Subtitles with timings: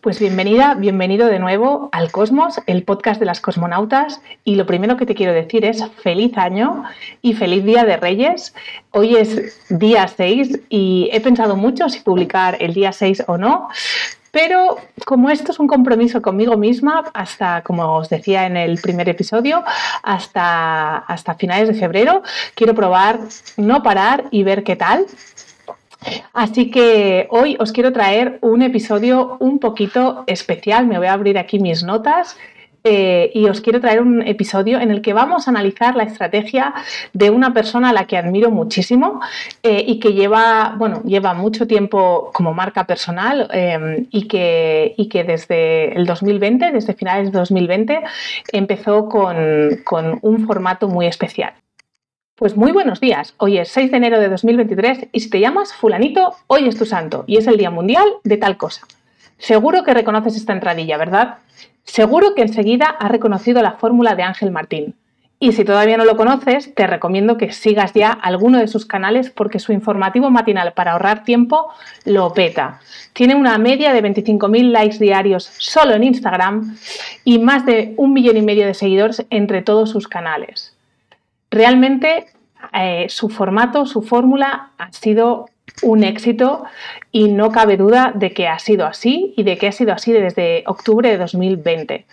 [0.00, 4.20] Pues bienvenida, bienvenido de nuevo al Cosmos, el podcast de las cosmonautas.
[4.44, 6.84] Y lo primero que te quiero decir es feliz año
[7.20, 8.54] y feliz Día de Reyes.
[8.92, 13.70] Hoy es día 6 y he pensado mucho si publicar el día 6 o no.
[14.30, 19.08] Pero como esto es un compromiso conmigo misma, hasta, como os decía en el primer
[19.08, 19.64] episodio,
[20.04, 22.22] hasta, hasta finales de febrero,
[22.54, 23.18] quiero probar
[23.56, 25.06] no parar y ver qué tal.
[26.32, 30.86] Así que hoy os quiero traer un episodio un poquito especial.
[30.86, 32.36] Me voy a abrir aquí mis notas
[32.84, 36.72] eh, y os quiero traer un episodio en el que vamos a analizar la estrategia
[37.12, 39.20] de una persona a la que admiro muchísimo
[39.62, 45.08] eh, y que lleva, bueno, lleva mucho tiempo como marca personal eh, y, que, y,
[45.08, 48.00] que, desde el 2020, desde finales de 2020,
[48.52, 49.36] empezó con,
[49.84, 51.54] con un formato muy especial.
[52.38, 53.34] Pues muy buenos días.
[53.38, 56.86] Hoy es 6 de enero de 2023 y si te llamas fulanito, hoy es tu
[56.86, 58.86] santo y es el Día Mundial de tal cosa.
[59.38, 61.38] Seguro que reconoces esta entradilla, ¿verdad?
[61.82, 64.94] Seguro que enseguida has reconocido la fórmula de Ángel Martín.
[65.40, 69.30] Y si todavía no lo conoces, te recomiendo que sigas ya alguno de sus canales
[69.30, 71.72] porque su informativo matinal para ahorrar tiempo
[72.04, 72.78] lo peta.
[73.14, 76.76] Tiene una media de 25.000 likes diarios solo en Instagram
[77.24, 80.77] y más de un millón y medio de seguidores entre todos sus canales.
[81.58, 82.26] Realmente
[82.72, 85.46] eh, su formato, su fórmula ha sido
[85.82, 86.62] un éxito
[87.10, 90.12] y no cabe duda de que ha sido así y de que ha sido así
[90.12, 92.06] desde octubre de 2020.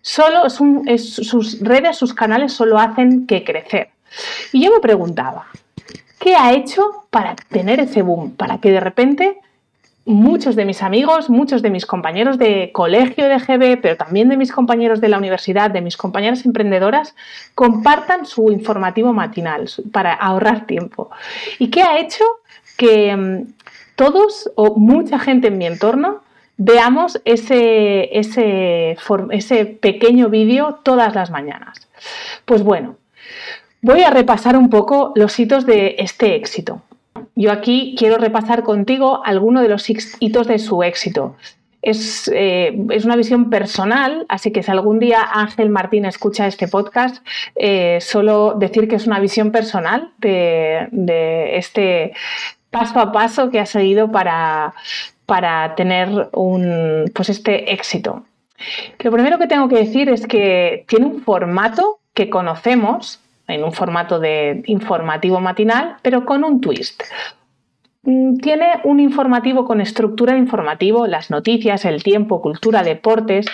[0.00, 3.90] Solo sus redes, sus canales solo hacen que crecer.
[4.50, 5.44] Y yo me preguntaba,
[6.18, 8.34] ¿qué ha hecho para tener ese boom?
[8.34, 9.36] Para que de repente
[10.06, 14.36] muchos de mis amigos, muchos de mis compañeros de colegio de GB, pero también de
[14.36, 17.16] mis compañeros de la universidad, de mis compañeras emprendedoras,
[17.56, 21.10] compartan su informativo matinal para ahorrar tiempo.
[21.58, 22.24] ¿Y qué ha hecho
[22.76, 23.52] que mm,
[23.96, 26.22] todos o mucha gente en mi entorno
[26.56, 28.96] veamos ese, ese,
[29.30, 31.88] ese pequeño vídeo todas las mañanas?
[32.44, 32.94] Pues bueno,
[33.82, 36.82] voy a repasar un poco los hitos de este éxito.
[37.38, 41.36] Yo aquí quiero repasar contigo algunos de los hitos de su éxito.
[41.82, 46.66] Es, eh, es, una visión personal, así que si algún día Ángel Martín escucha este
[46.66, 52.14] podcast, eh, solo decir que es una visión personal de, este
[52.70, 54.72] paso a paso que ha seguido para,
[55.26, 58.24] para tener un, pues este éxito.
[59.00, 63.72] Lo primero que tengo que decir es que tiene un formato que conocemos, en un
[63.72, 67.02] formato de informativo matinal, pero con un twist.
[68.02, 73.46] Mm, tiene un informativo con estructura informativo, las noticias, el tiempo, cultura, deportes,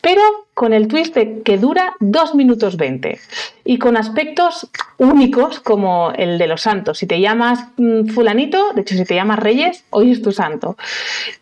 [0.00, 0.22] pero
[0.54, 3.18] con el twist que dura 2 minutos 20
[3.64, 6.98] y con aspectos únicos como el de los santos.
[6.98, 10.76] Si te llamas mm, fulanito, de hecho si te llamas Reyes, hoy es tu santo.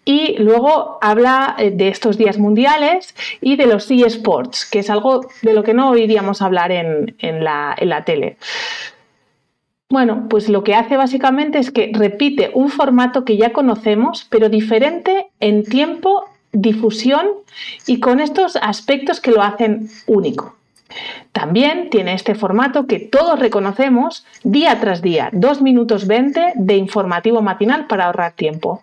[0.05, 5.27] Y luego habla eh, de estos días mundiales y de los eSports, que es algo
[5.43, 8.37] de lo que no oiríamos hablar en, la, en la tele.
[9.89, 14.49] Bueno, pues lo que hace básicamente es que repite un formato que ya conocemos, pero
[14.49, 16.16] diferente en tiempo,
[16.57, 17.27] difusión
[17.87, 20.57] y con estos aspectos que lo hacen único.
[21.33, 27.43] También tiene este formato que todos reconocemos día tras día, 2 minutos 20 de informativo
[27.43, 28.83] matinal para ahorrar tiempo.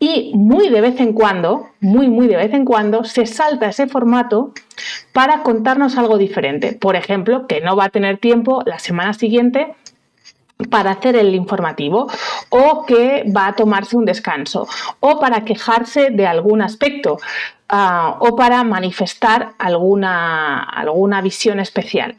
[0.00, 3.86] Y muy de vez en cuando, muy muy de vez en cuando, se salta ese
[3.86, 4.52] formato
[5.12, 6.72] para contarnos algo diferente.
[6.72, 9.74] Por ejemplo, que no va a tener tiempo la semana siguiente
[10.70, 12.08] para hacer el informativo
[12.50, 14.66] o que va a tomarse un descanso
[15.00, 17.18] o para quejarse de algún aspecto
[17.68, 22.16] ah, o para manifestar alguna, alguna visión especial.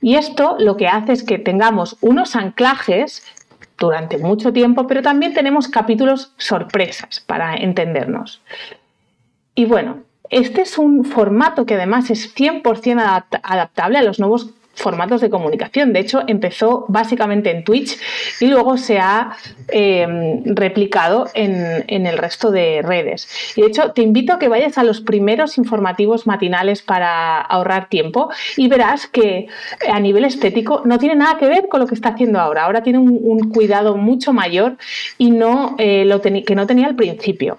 [0.00, 3.22] Y esto lo que hace es que tengamos unos anclajes
[3.78, 8.40] durante mucho tiempo, pero también tenemos capítulos sorpresas para entendernos.
[9.54, 9.98] Y bueno,
[10.30, 15.92] este es un formato que además es 100% adaptable a los nuevos formatos de comunicación.
[15.92, 17.98] De hecho, empezó básicamente en Twitch
[18.40, 19.36] y luego se ha
[19.68, 23.28] em, replicado en, el resto de redes.
[23.56, 27.88] Y de hecho, te invito a que vayas a los primeros informativos matinales para ahorrar
[27.88, 29.48] tiempo y verás que
[29.90, 32.64] a nivel estético no tiene nada que ver con lo que está haciendo ahora.
[32.64, 34.76] Ahora tiene un, cuidado mucho mayor
[35.18, 37.58] y no, eh, lo que no tenía al principio.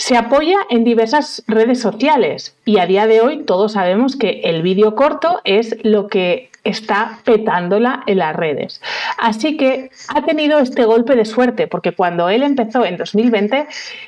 [0.00, 4.62] Se apoya en diversas redes sociales y a día de hoy todos sabemos que el
[4.62, 8.80] vídeo corto es lo que está petándola en las redes.
[9.18, 13.66] Así que ha tenido este golpe de suerte, porque cuando él empezó en 2020,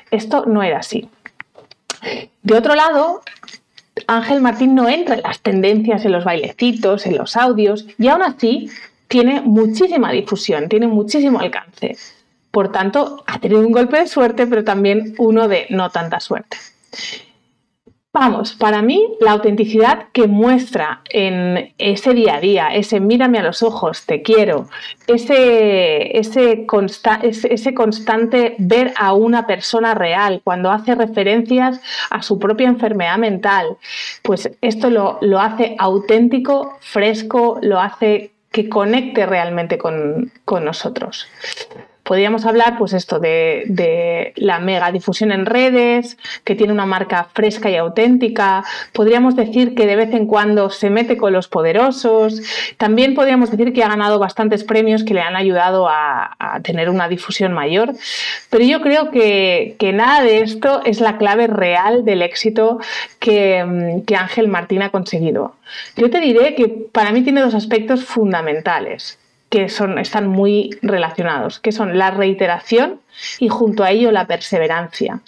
[0.09, 1.07] esto no era así.
[2.41, 3.21] De otro lado,
[4.07, 8.23] Ángel Martín no entra en las tendencias, en los bailecitos, en los audios, y aún
[8.23, 8.67] así
[9.07, 11.97] tiene muchísima difusión, tiene muchísimo alcance.
[12.53, 16.55] Por tanto, ha tenido un golpe de suerte, pero también uno de no tanta suerte.
[18.13, 23.41] Vamos, para mí la autenticidad que muestra en ese día a día, ese mírame a
[23.41, 24.69] los ojos, te quiero,
[25.07, 26.67] ese, ese,
[27.73, 33.77] constante ver a una persona real cuando hace referencias a su propia enfermedad mental,
[34.21, 41.27] pues esto lo, lo hace auténtico, fresco, lo hace que conecte realmente con, con nosotros.
[42.03, 47.69] Podríamos hablar, pues esto, de, la mega difusión en redes, que tiene una marca fresca
[47.69, 48.65] y auténtica.
[48.91, 52.41] Podríamos decir que de vez en cuando se mete con los poderosos.
[52.75, 57.07] También podríamos decir que ha ganado bastantes premios que le han ayudado a, tener una
[57.07, 57.93] difusión mayor.
[58.49, 62.79] Pero yo creo que, nada de esto es la clave real del éxito
[63.19, 65.55] que, que Ángel Martín ha conseguido.
[65.95, 69.17] Yo te diré que para mí tiene dos aspectos fundamentales
[69.53, 73.01] que son, están muy relacionados, que son la reiteración
[73.37, 75.19] y junto a ello la perseverancia.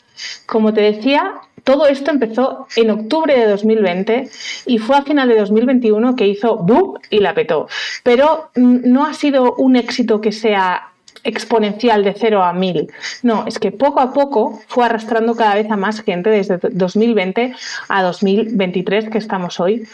[0.48, 1.33] Como te decía,
[1.63, 4.27] todo esto empezó en octubre de 2020
[4.66, 7.68] y fue a final de 2021 que hizo boom y la petó.
[8.01, 10.89] Pero mm, no ha sido un éxito que sea
[11.23, 12.91] exponencial de 0 a 1000.
[13.23, 17.53] No, es que poco a poco fue arrastrando cada vez a más gente desde 2020
[17.89, 19.88] a 2023 que estamos hoy.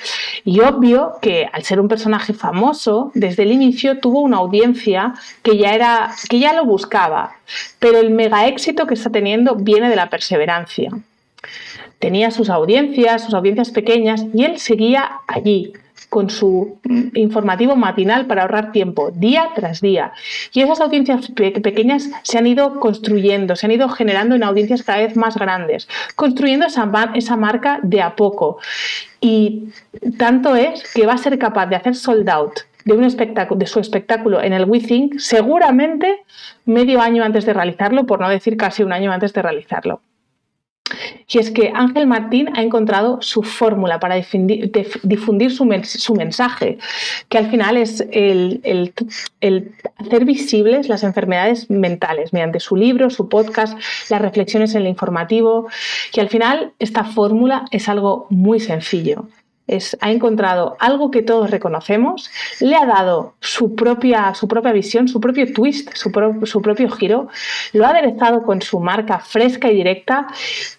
[0.45, 5.13] Y obvio que al ser un personaje famoso, desde el inicio tuvo una audiencia
[5.43, 7.35] que ya era que ya lo buscaba,
[7.79, 10.91] pero el mega éxito que está teniendo viene de la perseverancia.
[11.99, 15.73] Tenía sus audiencias, sus audiencias pequeñas y él seguía allí,
[16.11, 16.77] con su
[17.13, 20.11] informativo matinal para ahorrar tiempo día tras día.
[20.51, 24.99] Y esas audiencias pequeñas se han ido construyendo, se han ido generando en audiencias cada
[24.99, 28.57] vez más grandes, construyendo esa, esa marca de a poco.
[29.21, 29.69] Y
[30.17, 33.67] tanto es que va a ser capaz de hacer sold out de, un espectáculo, de
[33.67, 36.23] su espectáculo en el WeThink seguramente
[36.65, 40.01] medio año antes de realizarlo, por no decir casi un año antes de realizarlo.
[41.27, 45.65] Y es que Ángel Martín ha encontrado su fórmula para difundir, su,
[46.15, 46.77] mensaje,
[47.29, 48.93] que al final es el,
[49.97, 53.77] hacer visibles las enfermedades mentales mediante su libro, su podcast,
[54.09, 55.67] las reflexiones en el informativo.
[56.13, 59.27] Y al final esta fórmula es algo muy sencillo
[60.01, 62.29] ha encontrado algo que todos reconocemos,
[62.59, 66.11] le ha dado su propia, su propia visión, su propio twist, su,
[66.43, 67.29] su propio giro,
[67.73, 70.27] lo ha aderezado con su marca fresca y directa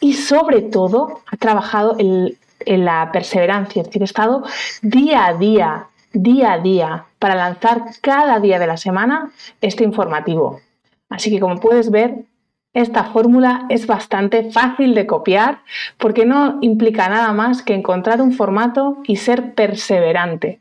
[0.00, 2.36] y sobre todo ha trabajado en,
[2.66, 4.44] en la perseverancia, es decir, ha estado
[4.82, 9.30] día a día, día a día para lanzar cada día de la semana
[9.60, 10.60] este informativo.
[11.08, 12.24] Así que como puedes ver,
[12.74, 15.58] esta fórmula es bastante fácil de copiar
[15.98, 20.58] porque no implica nada más que encontrar un formato y ser perseverante.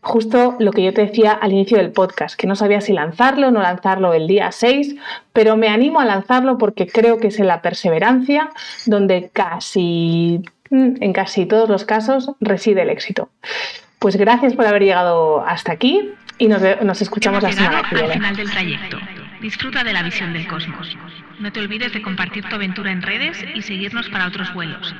[0.00, 3.48] Justo lo que yo te decía al inicio del podcast, que no sabía si lanzarlo
[3.48, 4.96] o no lanzarlo el día 6,
[5.32, 8.50] pero me animo a lanzarlo porque creo que es en la perseverancia
[8.86, 13.28] donde casi, en casi todos los casos reside el éxito.
[14.00, 16.62] Pues gracias por haber llegado hasta aquí y nos,
[17.00, 18.20] escuchamos la semana que viene.
[19.40, 20.96] Disfruta de la visión del cosmos.
[21.38, 24.94] No te olvides de compartir tu aventura en redes y seguirnos para otros vuelos.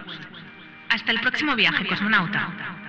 [0.89, 2.84] Hasta el próximo viaje, cosmonauta.